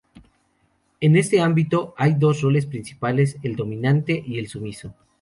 En 0.99 1.15
este 1.15 1.41
ámbito, 1.41 1.93
hay 1.95 2.15
dos 2.15 2.41
roles 2.41 2.65
principales: 2.65 3.37
el 3.43 3.55
dominante 3.55 4.23
y 4.25 4.39
el 4.39 4.47
sumiso. 4.47 4.95